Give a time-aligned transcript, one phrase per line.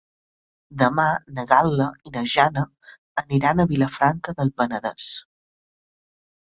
[0.81, 1.05] Demà
[1.39, 2.65] na Gal·la i na Jana
[3.25, 5.15] aniran a Vilafranca del Penedès.